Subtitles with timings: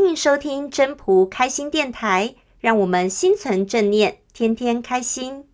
[0.00, 5.44] 欢迎收听真朴开心电台，让我们心存正念，天天开心。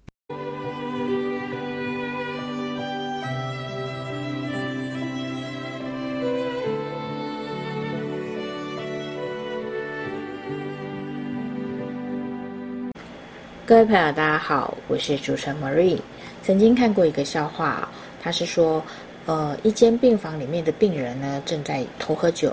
[13.65, 15.99] 各位朋友，大家好，我是主持人 Marie。
[16.43, 17.89] 曾经看过一个笑话，
[18.21, 18.85] 他是说，
[19.25, 22.53] 呃，一间病房里面的病人呢，正在偷喝酒，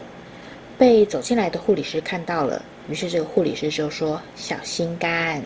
[0.81, 2.59] 被走进来的护理师看到了，
[2.89, 5.39] 于是这个护理师就说：“小心肝。”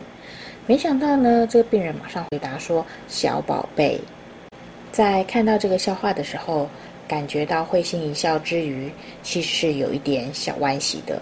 [0.66, 3.99] 没想到呢，这个病人马上回答说：“小宝贝。”
[4.93, 6.70] 在看到这个笑话的时候，
[7.05, 8.90] 感觉到会心一笑之余，
[9.23, 11.21] 其实是有一点小惋惜的。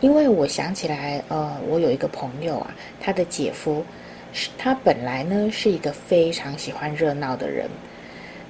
[0.00, 3.84] 因为我想起来，呃，我有一个朋友啊，他的姐夫，
[4.32, 7.68] 是他本来呢是一个非常喜欢热闹的人，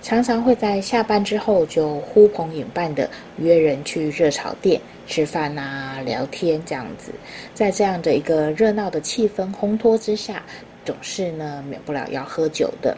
[0.02, 7.12] 常常会在下班之后就呼朋引伴的约人去热炒店吃饭啊、聊天这样子，
[7.54, 10.42] 在这样的一个热闹的气氛烘托之下，
[10.84, 12.96] 总是呢免不了要喝酒的，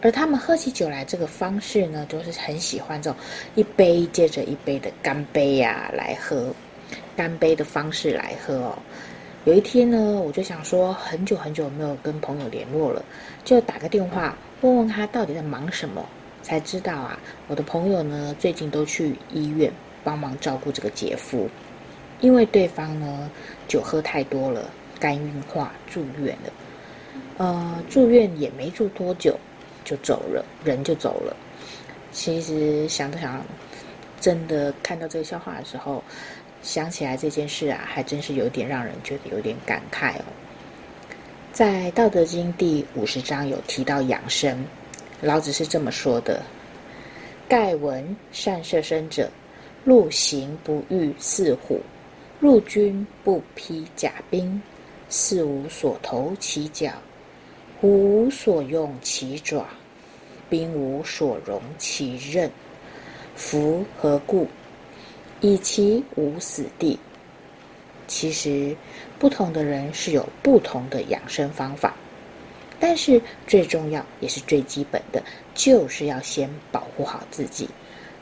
[0.00, 3.18] 而他们喝起酒来这个方式呢，都是很喜欢这种
[3.54, 6.52] 一杯接着一杯的干杯呀、啊、来喝。
[7.14, 8.78] 干杯的方式来喝哦。
[9.44, 13.04] 有一天呢，我就想说，很久很久没有跟朋友联络了，
[13.44, 16.02] 就打个电话问问他到底在忙什么。
[16.50, 21.48] 才知道啊，我的朋友呢最近都去医院帮忙照顾这个姐夫，
[22.20, 23.30] 因为对方呢
[23.68, 26.52] 酒喝太多了，肝硬化住院了。
[27.38, 29.38] 呃，住院也没住多久
[29.84, 31.36] 就走了，人就走了。
[32.10, 33.44] 其实想着想，
[34.20, 36.02] 真的看到这个笑话的时候。
[36.62, 40.24] 想起来这件事啊，还真是有点让人觉得有点感慨哦。
[41.52, 44.62] 在《道德经》第五十章有提到养生，
[45.22, 46.42] 老子是这么说的
[47.46, 49.30] ：“盖闻善射身者，
[49.84, 51.78] 陆行不遇似虎，
[52.40, 54.62] 入军不披甲兵，
[55.10, 56.92] 兕无所投其脚，
[57.80, 59.66] 虎无所用其爪，
[60.48, 62.50] 兵无所容其刃。
[63.36, 64.48] 夫何故？”
[65.42, 66.98] 以其无死地。
[68.06, 68.74] 其实，
[69.18, 71.94] 不同的人是有不同的养生方法，
[72.80, 75.22] 但是最重要也是最基本的，
[75.54, 77.68] 就是要先保护好自己，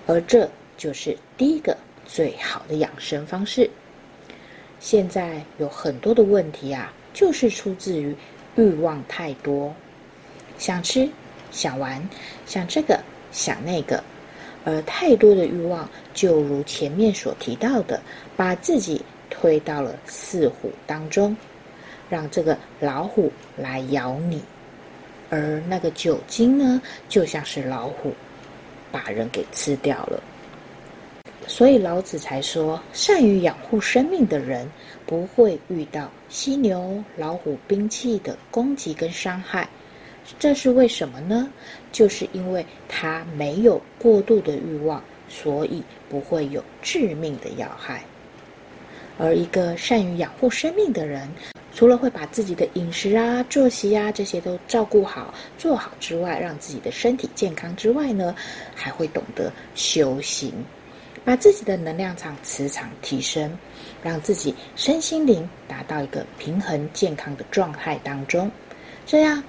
[0.07, 1.75] 而这就是第一个
[2.05, 3.71] 最好的养生方式。
[4.81, 8.15] 现在有很多的问题啊，就是出自于
[8.57, 9.73] 欲望太多，
[10.59, 11.09] 想吃、
[11.51, 12.07] 想玩、
[12.45, 14.03] 想这个、想那个。
[14.65, 18.01] 而太多的欲望，就如前面所提到的，
[18.37, 21.35] 把自己推到了四虎当中，
[22.09, 24.43] 让这个老虎来咬你。
[25.31, 28.13] 而那个酒精呢，就像是老虎，
[28.91, 30.23] 把人给吃掉了。
[31.47, 34.71] 所以老子才说，善于养护生命的人，
[35.07, 39.69] 不会遇到犀牛、老虎兵器的攻击跟伤害。
[40.39, 41.51] 这是为什么呢？
[41.91, 48.03] 就是因为他没有过度的欲望，所以不会有致命的要害。
[49.19, 51.27] 而一个善于养护生命的人，
[51.79, 58.35] 除了会把自己的饮食啊、作息啊这些都照顾好、做好之外，让自己的身体健康之外呢，
[58.75, 60.53] 还会懂得修行，
[61.25, 63.57] 把自己的能量场、磁场提升，
[64.03, 68.51] 让自己身心灵达到一个平衡健康的状态当中，
[69.07, 69.41] 这样。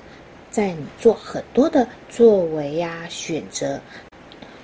[0.52, 3.82] 在你做很多的作为呀、选择，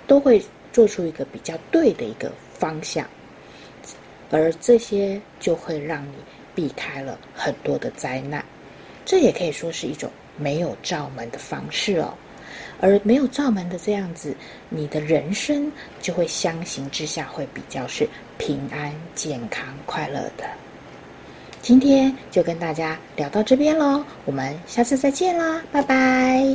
[0.05, 0.39] 都会
[0.71, 3.07] 做出一个比较对的一个方向，
[4.29, 6.13] 而这些就会让你
[6.55, 8.43] 避开了很多的灾难。
[9.05, 12.13] 这也可以说是一种没有罩门的方式哦。
[12.81, 14.35] 而没有罩门的这样子，
[14.69, 15.71] 你的人生
[16.01, 18.07] 就会相形之下会比较是
[18.37, 20.45] 平安、健康、快乐的。
[21.61, 26.45] 今天就跟大家聊到这边喽，我们下次再见啦，拜拜。